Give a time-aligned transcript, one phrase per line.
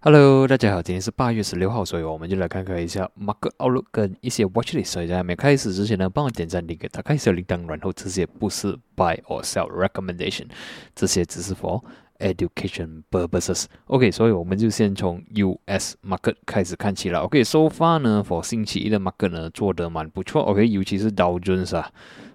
[0.00, 4.84] Hello，大家好，今天是八月十六号，所以我们就来看看一下 Market Outlook 跟一些 Watchlist。
[4.84, 10.46] 所以在没开始之前呢，帮我点赞、订阅、打开小铃铛，然后这些不是 Buy or Sell Recommendation，
[10.94, 11.82] 这些只是 for
[12.18, 13.64] education purposes。
[13.86, 17.20] OK，所以我们就先从 US Market 开始看起了。
[17.20, 20.42] OK，so far 呢，for 星期一的 Market 呢做得蛮不错。
[20.42, 21.90] OK，尤其是 Dow Jones 啊。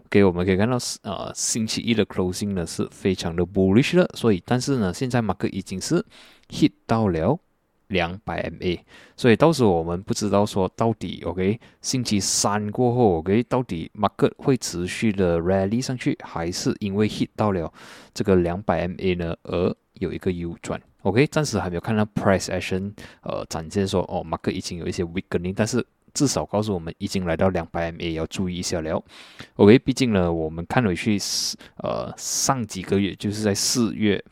[0.08, 6.04] OK，我们可以看到，呃，星期一的 closing 呢是非常的 bullish 的，所以但是呢，现在 Market 已经是
[6.50, 7.40] hit 到了。
[7.92, 8.80] 两百 MA，
[9.16, 17.72] 所以到时候我们不知道说到底，OK，星期三过后，OK，到底 market 会持续的 rally 上去，还是因为 hit 到了
[18.14, 29.04] 这个两百 MA 呢而有一个 U 转？OK，暂时还没有看到 price action，呃，展现说哦，market 已经有一些 weakening，但是至少告诉我们已经来到两百 MA，要注意一下了。
[29.56, 31.18] OK，毕竟呢，我们看回去，
[31.78, 34.24] 呃，上几个月就是在四月，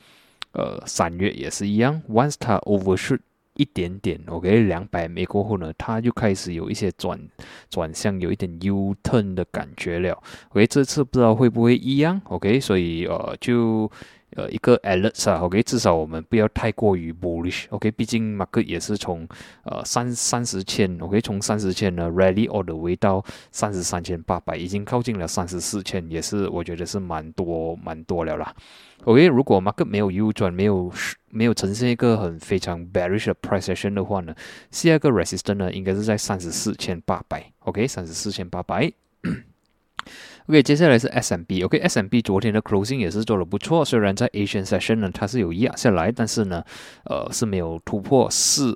[0.52, 3.20] 呃，三月也是一样，once 它 overshoot。
[3.60, 7.20] 一点点，OK，两百枚过后呢，它就开始有一些转
[7.70, 10.18] 转向，有一点 U turn 的感觉了。
[10.52, 13.92] OK，这次不知道会不会一样，OK，所以呃就。
[14.36, 19.28] 呃，一个 alert 啊，OK，至少我们不要太过于 bullish，OK，毕竟马克也是从
[19.64, 28.56] 呃三三十千，OK，从三十千呢 rally all the way 到三十三千八百，已经靠近了三十四千，也是我觉得是蛮多蛮多了啦。
[29.06, 30.94] OK，如果马克没有 U 转，没有
[31.30, 34.36] 没有呈现一个很非常 bearish 的 price action 的话呢，
[34.70, 38.92] 下一个 resistance 呢应该是在三十四千八百，OK，三十四千八百。
[40.50, 41.62] OK，接下来是 S M B。
[41.62, 46.64] OK，S M B 昨天的 closing 也是做的不错，虽然在 Asian session 呢它是有压下来，但是呢，
[47.06, 48.76] 呃是没有突破四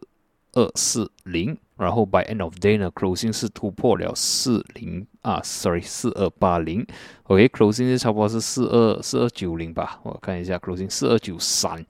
[0.52, 6.85] 二四零，然后 by end of day 呢 closing 是突破了四零啊，sorry 四二八零。
[7.23, 11.83] OK，closing 是差不多是四二四二九零吧，我看一下 closing 四二九三。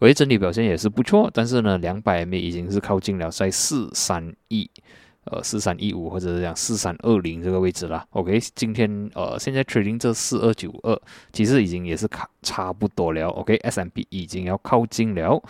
[0.00, 4.70] OK，整体表现也是不错，但是呢，两百 m 已经是靠近了在四三一。
[5.30, 8.04] 呃，四三一五或者是讲四三二零这个位置了。
[8.10, 11.00] OK，今天呃，现在 trading 这四二九二，
[11.32, 13.28] 其实已经也是卡差不多了。
[13.28, 15.40] OK，S M P 已经要靠近了。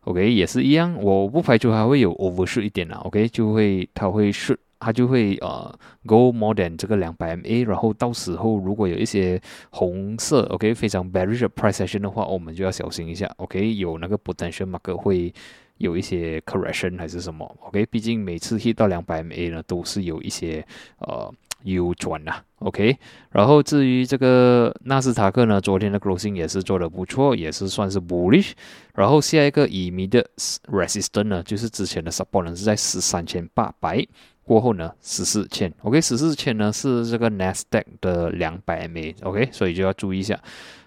[0.00, 2.98] OK，也是一样，我不排除还会有 overshoot 一点啦。
[3.04, 5.72] OK，就会它会 shoot，它就会呃
[6.06, 13.30] go more than 这个两百 MA，然后到时候如果有一些红色 OK 非常 bearish price action 的话，我们就要小心一下。
[13.36, 15.32] OK，有那个 potential market 会。
[15.78, 20.64] 有一些 correction 还是什么？OK，毕竟每次 hit 到两百 MA 呢，都是有一些
[20.98, 21.32] 呃
[21.64, 22.36] U 转呐。
[22.60, 22.96] OK，
[23.30, 28.52] 然后至于这个纳斯达克呢，昨天的 closing 也是做的不错，也是算是 bullish。
[28.94, 30.28] 然后下一个以米的
[30.66, 34.04] resistance 呢，就是之前的 support 呢是在十三千八百
[34.42, 35.72] 过后呢十四千。
[35.82, 39.14] OK，十四千呢是这个 Nasdaq 的两百 MA。
[39.22, 40.40] OK，所以就要注意一下。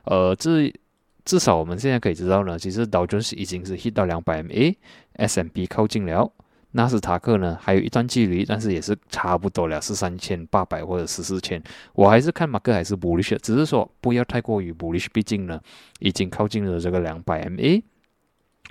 [0.04, 0.74] 呃，至
[1.24, 6.32] 至少我们现在可以知道呢，其实道琼斯已经是 hit 到两百 MA，S M B 靠近了，
[6.72, 11.62] 纳斯达克呢还有一段距离，但是也是差不多了，是三千八百或者十四千。
[11.94, 15.60] 我还是看马克还是 bullish，只是说不要太过于 bullish，毕竟呢
[16.00, 17.84] 已经靠近了这个两百 MA。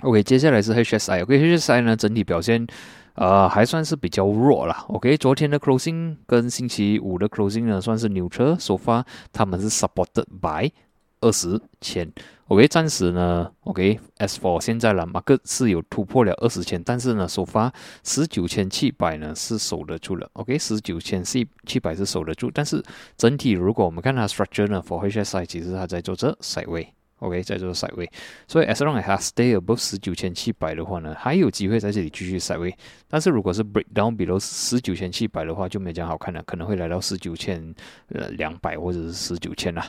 [0.01, 2.65] OK，接下来是 H S I，OK，H S I 呢整体表现
[3.13, 4.73] 呃还算是比较弱了。
[4.89, 10.71] OK，昨天的 closing 跟星期五的 closing 呢算是牛车首发，他们是 supported by。
[11.21, 12.11] 二十千
[12.47, 17.71] ，OK，暂时呢，OK，as for 现在了，马克是有突破了二十千，但是呢，首发
[18.03, 22.83] 十九千七百呢是守得住了，OK，十九千七七百是守得住，但是
[23.15, 28.09] 整体如果我们看它 structure 呢，for HSI 其实它在做这 side way，OK，在做 side way，
[28.47, 32.75] 所以 as long as 它 stay above 十九千七百的话呢，还有机会在这里继续 side way，
[33.07, 37.73] 但是如果是 break down below 十九千七百的话，就没这样好看了，可能会来到十九千
[38.09, 39.87] 呃两百或者是十九千啦。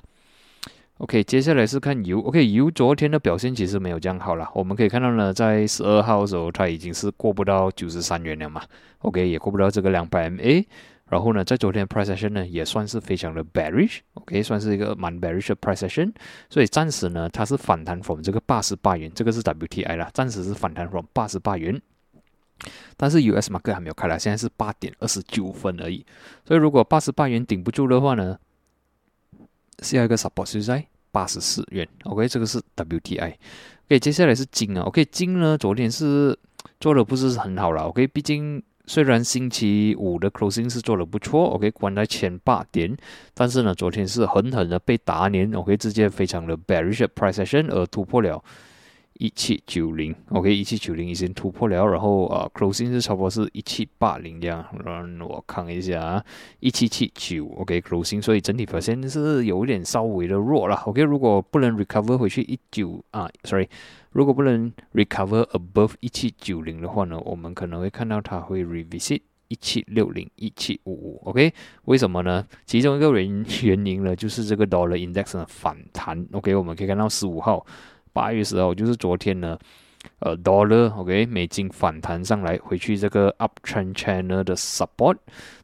[1.03, 2.21] OK，接下来是看油。
[2.21, 4.49] OK，油昨天的表现其实没有这样好了。
[4.55, 8.63] 我们可以看到呢，在十二号的时候，它已经是过不到九十三元了嘛。
[9.01, 10.65] OK，也过不到这个两百 MA。
[11.09, 13.99] 然后呢，在昨天的 price action 呢，也算是非常的 bearish。
[14.15, 16.13] OK，算是一个蛮 bearish 的 price action。
[16.49, 21.83] 所以暂时呢，它是反弹 from 这个八十八元，这个是 WTI 啦，暂时是反弹 from 八十八元。
[22.97, 26.07] 但是 US market 还没有开了，现在是八点二十九分而已。
[26.47, 28.39] 所以如果八十八元顶不住的话呢？
[29.79, 33.35] 下一个 support 是在八十四元，OK，这个是 WTI。
[33.87, 36.37] OK，接下来是金啊，OK，金呢昨天是
[36.81, 42.97] 做的不是很好了，OK，毕竟虽然星期五的 closing 是做的不错，OK，关在前八点，
[43.35, 48.43] 但是呢昨天是狠狠的被打脸，OK，直接非常的 bearish price action 而突破了
[49.15, 56.25] 一七九零，OK，一七九零已经突破了，然后呃，closing 是差不多是一七八零这样，让我看一下啊，
[56.61, 63.69] 一七七九，OK，closing，所以整体表现是有一点稍微的弱了，OK，如果不能 recover 回去一九啊，sorry，
[64.11, 71.53] 如果不能 recover above 一七九零的话呢，我们可能会看到它会 revisit 一七六零、一七五五，OK，
[71.85, 72.45] 为什么呢？
[72.65, 77.65] 其中一个原 原因呢，就是这个 dollar index 的反弹，OK，我们可以看到十五号。
[78.13, 79.59] 八月十号就是昨天呢，
[80.19, 85.17] 呃，dollar，OK，美金反弹上来，回去这个 uptrend channel 的 support，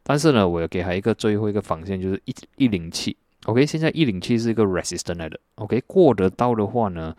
[0.03, 3.15] 但是呢，我要给它一个最后一个防线，就是一一零七
[3.45, 7.15] ，OK，现在一零七是一个 resistance 来的，OK，过得到的话呢，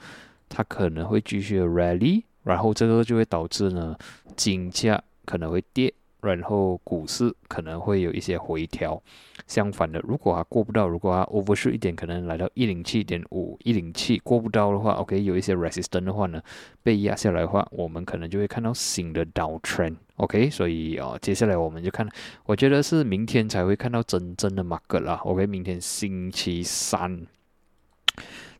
[0.48, 3.96] 它可能会继续 rally，然后这个就会导致呢，
[4.36, 5.92] 金价可能会跌。
[6.22, 9.02] 然后股市可能会有一些回调，
[9.46, 16.42] 相反的，如果它过不到，如果它 overshoot 一点，可能来到一零七点五、一零七过不到的话，OK，有一些 resistance 的话呢，
[16.82, 22.08] 被压下来的话，我们可能就会看到新的 downtrend，OK，所以啊，接下来我们就看，
[22.46, 27.26] 我觉得是明天才会看到真正的 market 啦，OK，明天星期三，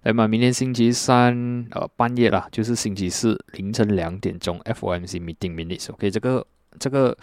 [0.03, 6.47] 来嘛，明天星期三呃半夜啦，就是星期四凌晨两点钟，FOMC meeting minutes，OK，这个
[6.79, 7.17] 这个。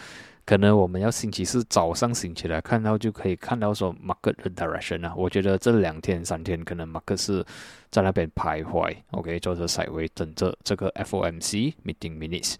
[0.45, 7.45] 可能我们要星期四早上醒起来看到就可以看到说 market 的 direction 啊，我觉得这两天三天可能 market 是
[7.89, 12.55] 在那边徘徊，OK，做着 side way 等着这个 FOMC meeting minutes。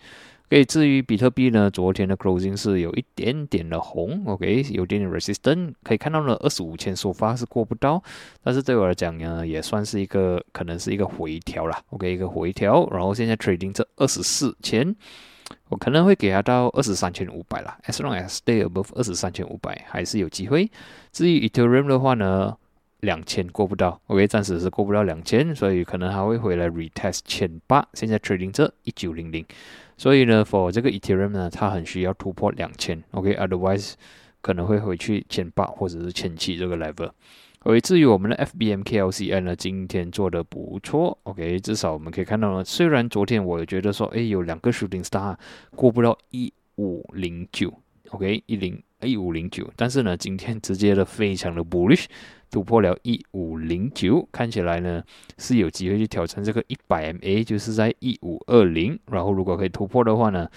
[0.48, 8.04] OK，至于比特币呢，昨天的 closing 是有一点点的红，OK，有点点 resistance，可以看到呢二十五千首发是过不到，
[8.44, 14.94] 但是对我来讲呢，也算是一个可能是一个回调啦，OK，一个回调，然后现在 trading 这二十四千。
[15.70, 20.70] 我可能会给他到二十三千五百啦，as long as stay above 二十三千五百还是有机会。
[21.12, 22.56] 至于 Ethereum 的话呢，
[23.02, 27.86] 两千过不到，OK，暂时是过不到两千，所以可能还会回来 retest 千八。
[27.94, 29.46] 现在 trading 这一九零零，
[29.98, 33.94] 所以呢，for 这个 Ethereum 呢，它很需要突破两千，OK，otherwise
[34.42, 37.12] 可能会回去千八或者是千七这个 level。
[37.64, 41.18] OK，至于我们的 FBM KLCN 呢，今天做的不错。
[41.24, 45.36] OK，至少我们可以看到呢，虽然昨天我觉得说，哎，有两个 shooting star
[45.76, 47.74] 过不到一五零九
[48.12, 52.06] ，OK，一零一五零九，但是呢，今天直接的非常的 bullish，
[52.50, 55.04] 突破了一五零九，看起来呢
[55.38, 60.48] 是有机会去挑战这个一百 MA，就是在一五二零，然后如果可以突破的话呢，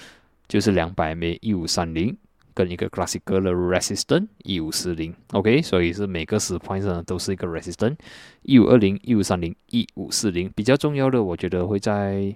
[0.47, 2.17] 就是两百 MA 一五三零。
[2.55, 7.97] 跟一个 classical 的 resistance 一五四零，OK，所以是每个十 point 呢都是一个 resistance
[8.43, 12.35] 一五二零、一五三零、一五四零，比较重要的我觉得会在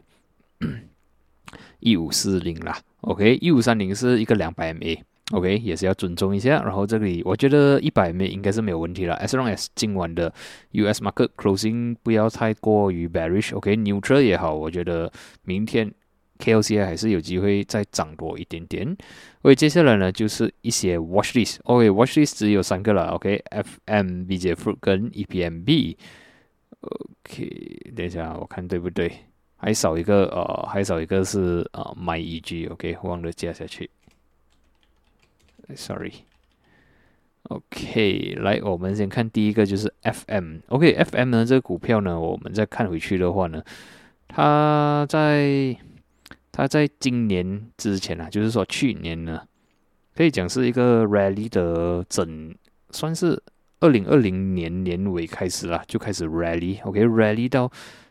[1.80, 6.62] 一 五四零啦，OK，一五三零是一个两百 MA，OK，也是要尊重一下。
[6.62, 10.32] 然后这里我觉得一百 MA 应该是没有问题了，as long as 今晚的
[10.72, 15.12] US market closing 不要太过于 bearish，OK，neutral 也好，我觉得
[15.44, 15.92] 明天。
[16.44, 18.96] KLCI 还是有机会再涨多一点点。
[19.42, 21.58] OK，接下来呢就是一些 Watch List。
[21.64, 23.08] OK，Watch List 只有三个了。
[23.12, 25.96] OK，FM、BJ Fruit 跟 EPMB。
[26.80, 29.10] OK，等一下我看对不对？
[29.56, 32.70] 还少一个呃，还少一个是呃 MyEG。
[32.70, 33.88] OK，忘了加下去。
[35.74, 36.12] Sorry。
[37.44, 40.58] OK，来我们先看第一个就是 FM。
[40.68, 43.62] OK，FM 呢这个股票呢，我们再看回去的话呢，
[44.28, 45.76] 它在
[46.56, 49.42] 它在今年之前啊，就是说去年呢，
[50.14, 52.54] 可以讲是一个 rally 的整，
[52.90, 53.42] 算是
[53.80, 57.68] 二零二零年年尾开始了，就开始 rally，OK，rally 到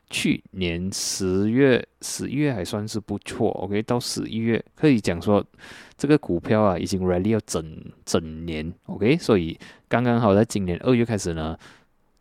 [0.09, 5.41] 去年十月十一月还算是不错，OK，到十一月可以讲说
[5.97, 7.65] 这个股票啊已经 rally 要整
[8.03, 9.57] 整年，OK，所以
[9.87, 11.57] 刚刚好在今年二月开始呢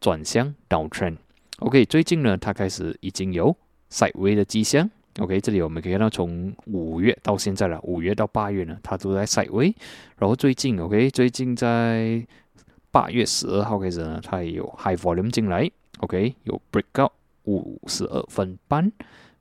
[0.00, 3.56] 转向 downtrend，OK，最近呢它开始已经有
[3.90, 4.88] sideway 的迹象。
[5.18, 9.74] OK，这里我们可以看到，从五月到现在了，五月到八月呢，它都在 side way。
[10.16, 12.26] 然后最近，OK，最近在
[12.90, 17.10] 八月十二号开始呢，它也有 high volume 进来，OK，有 breakout
[17.44, 18.90] 五十二分半。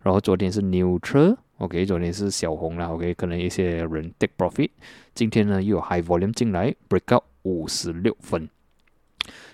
[0.01, 4.71] 然后昨天是 neutral，OK，昨天是小红了，OK，可能一些人 take profit。
[5.13, 8.49] 今天呢又有 high volume 进来，breakout 五十六分。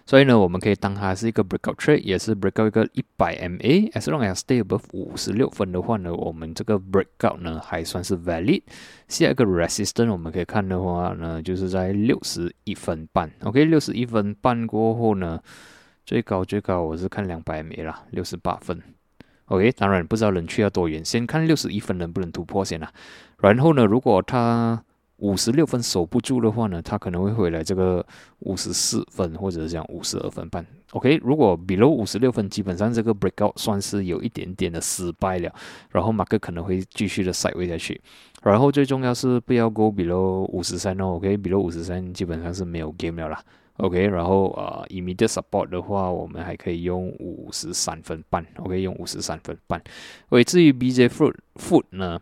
[0.07, 3.91] 所以呢，我们可以当它是一个 breakout trade，也是 breakout 一个一百 MA。
[3.91, 8.61] As long as stay above 五十六分的话呢，我们这个 breakout 呢还算是 valid。
[9.09, 13.29] 下一个 resistance 我们可以看的话呢，就是在六十一分半。
[13.43, 15.41] OK，六十一分半过后呢，
[16.05, 18.81] 最高最高我是看两百 MA 啦，六十八分。
[19.47, 22.89] OK，当然不知道能去到多远，先看六十一分能不能突破先啦。
[23.39, 24.81] 然后呢，如果它
[25.17, 28.05] 五十六分守不住的话呢，他可能会回来这个
[28.39, 30.65] 五十四分或者是讲五十二分半。
[30.91, 35.53] OK，如果 below 五十六分，基本上这个 breakout 算是有一点点的失败了，
[35.91, 37.99] 然后马克可能会继续的塞位下去。
[38.43, 43.43] 然后最重要是不要 go below 五十三哦，OK，below 五十三基本上是没有 game 了啦。
[43.77, 49.79] OK，然后呃，immediate support 的话，我们还可以用五十三分半，OK，用五十三分半。
[50.29, 52.19] OK，至于 BJ Foot Foot 呢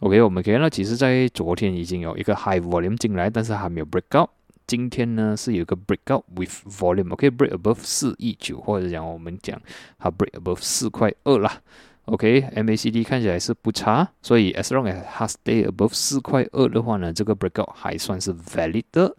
[0.00, 4.30] ，OK，我们可以看到，其实在昨天已经有一个 high volume 进来，但是还没有 break out。
[4.66, 9.58] 今天呢是有一个 break out with volume，OK，break above 四一九，或者讲我们讲
[9.98, 11.62] 它 break above 四块二啦。
[12.04, 19.16] OK，MACD 看起来是不差，所以 as long as 它 stay above 四块二的话呢，这个 break out 还算是 valid 的。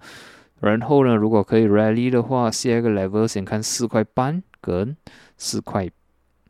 [0.59, 4.95] 然后呢，如果可以 rally 的话，下一个 level 先看四块半跟
[5.37, 5.89] 四块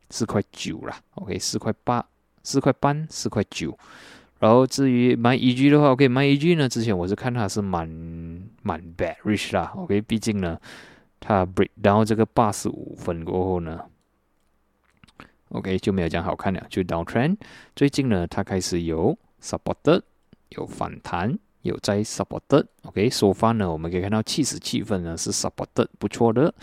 [0.09, 0.99] 四块九啦。
[1.15, 2.05] OK，四块八、
[2.43, 3.77] 四块半、四块九。
[4.39, 7.87] 然后至于买 EG 的话，OK，买 EG 呢，之前我是看它是蛮
[8.61, 9.73] 蛮 bearish 啦。
[9.75, 10.59] OK，毕竟呢，
[11.19, 13.81] 它 break down 这个八十五分过后呢
[15.49, 17.37] ，OK 就没有这样好看了，就 down trend。
[17.75, 20.01] 最近呢，它开始有 support，
[20.49, 21.37] 有反弹。
[21.61, 26.53] 有在 supported，OK，首发呢，我们可以看到气势气氛呢是 supported 不错的。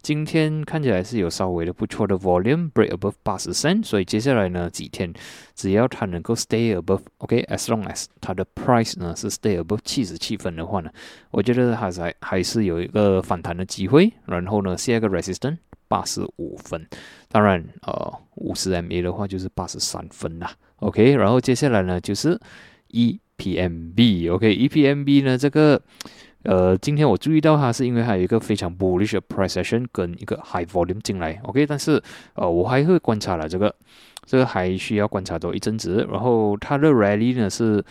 [0.00, 5.10] 今天看起来是有稍微的不错的 volume break above 八十三，所以接下来呢几天，
[5.54, 10.90] 只要它能够 stay above，OK，as long as 它的 price 呢是 stay above 七十七分的话呢，
[11.30, 14.12] 我觉得它还还是有一个反弹的机会。
[14.26, 15.56] 然后呢，下一个 resistance
[15.88, 16.86] 八十五分，
[17.28, 22.38] 当然呃五十 MA 的话就是八十三分啦，OK，然后接下来呢就是
[22.88, 23.18] 一。
[23.38, 25.36] PMB，OK，EPMB 呢？
[25.36, 25.80] 这个，
[26.44, 32.02] 呃，今天我注意到它是因为它有一个非常 bullish 的 price action 跟一个 high volume 进来，OK，但是，
[32.34, 33.74] 呃，我还会观察了这个，
[34.24, 36.06] 这个还需要观察多一阵子。
[36.10, 37.84] 然后它的 rally 呢是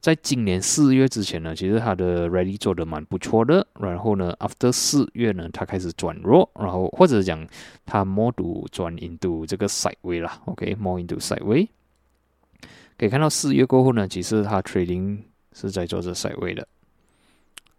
[0.00, 3.66] 在今年四月之前呢，其实它的 rally 做的蛮不错的。
[3.80, 7.46] 然后呢，after 四月呢，它开始转弱，然后或者讲
[7.86, 8.32] 它 more
[8.70, 11.68] 转 into 这个 side way 啦，OK，more into side way。
[12.96, 15.18] 可以看到四月过后呢，其实它 trading
[15.52, 16.66] 是在做这赛位的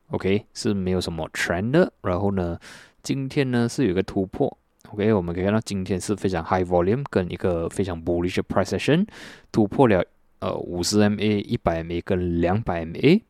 [0.10, 1.92] ，OK 是没有什么 trend 的。
[2.02, 2.60] 然后呢，
[3.02, 4.58] 今天呢是有一个突破
[4.92, 9.08] ，OK 我们可以看到今天是非常 high volume 跟一个非常 bullish price action
[9.52, 10.04] 突破了
[10.40, 13.22] 呃五十 MA、一百 MA 跟两百 MA。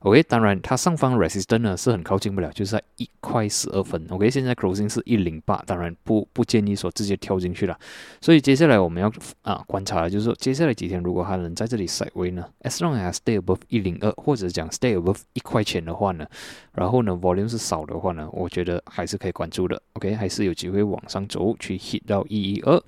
[0.00, 4.06] OK，当然它上方 resistance 呢是很靠近不了，就是在一块十二分。
[4.10, 7.78] OK，现在 closing 是一零八，当然不不建议说直接跳进去了。
[8.20, 16.26] 所以接下来我们要啊观察的就是说接下来几天如果它能在这里 side way 呢，as long as stay above 一零二或者讲 stay above 一块钱的话呢，
[16.72, 19.82] 然后呢 volume 是少的话呢，我觉得还是可以关注的。
[19.94, 22.80] OK，还是有机会往上走去 hit 到一一二。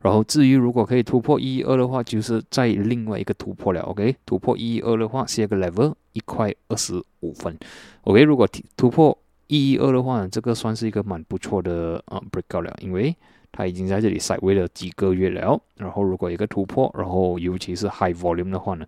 [0.00, 3.80] 然后至于如果可以突破一一二的话，就是在另外一个突破了。
[3.80, 7.56] OK，突破一一二的话，下一个 level 一块二十五分。
[8.04, 9.16] OK，如果突破
[9.46, 13.14] 一一二的话，这个算是一个蛮不错的啊 breakout 了，因为
[13.52, 15.60] 它已经在这里 side 位了几个月了。
[15.76, 18.86] 然后如果一个突破，然后尤其是 high volume 的话呢，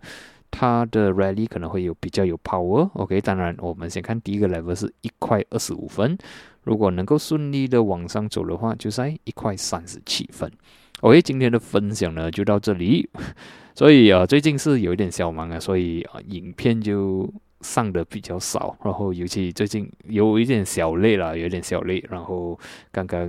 [0.49, 2.89] 它的 rally 可能会有比较有 power。
[2.93, 6.17] OK，当然我们先看第一个 level 是一块二十五分，
[6.63, 10.51] 如果能够顺利的往上走的话，就在一块三十七分。
[11.01, 13.07] OK，今天的分享呢就到这里。
[13.75, 18.75] 所以啊，最近是有一点小忙啊，所以啊，影片就上的比较少。
[18.83, 22.03] 然后尤其最近有一点小累了，有点小累。
[22.09, 22.59] 然后
[22.91, 23.27] 刚刚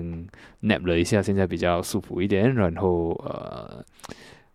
[0.62, 2.54] nap 了一下，现在比较舒服一点。
[2.54, 3.84] 然后呃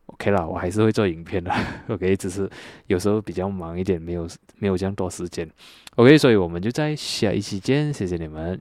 [0.07, 1.53] ，OK 了，我还是会做影片的。
[1.89, 2.49] OK，只是
[2.87, 4.27] 有时候比较忙一点，没有
[4.57, 5.47] 没有这样多时间。
[5.97, 8.59] OK，所以我们就在下一期见，谢谢你们。